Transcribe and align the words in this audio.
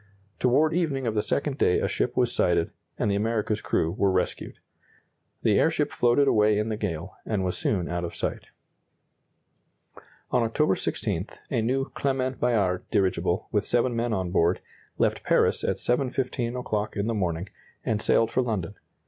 Toward 0.39 0.73
evening 0.73 1.05
of 1.05 1.13
the 1.13 1.21
second 1.21 1.59
day 1.59 1.77
a 1.79 1.87
ship 1.87 2.17
was 2.17 2.33
sighted, 2.33 2.71
and 2.97 3.11
the 3.11 3.15
America's 3.15 3.61
crew 3.61 3.91
were 3.91 4.09
rescued. 4.11 4.57
The 5.43 5.59
airship 5.59 5.91
floated 5.91 6.27
away 6.27 6.57
in 6.57 6.69
the 6.69 6.75
gale, 6.75 7.13
and 7.23 7.43
was 7.45 7.55
soon 7.55 7.87
out 7.87 8.03
of 8.03 8.15
sight. 8.15 8.47
On 10.31 10.41
October 10.41 10.73
16, 10.75 11.27
a 11.51 11.61
new 11.61 11.85
Clement 11.89 12.39
Bayard 12.39 12.81
dirigible, 12.89 13.47
with 13.51 13.63
seven 13.63 13.95
men 13.95 14.11
on 14.11 14.31
board, 14.31 14.59
left 14.97 15.21
Paris 15.23 15.63
at 15.63 15.75
7.15 15.75 16.59
o'clock 16.59 16.95
in 16.95 17.05
the 17.05 17.13
morning, 17.13 17.49
and 17.85 18.01
sailed 18.01 18.31
for 18.31 18.41
London. 18.41 18.73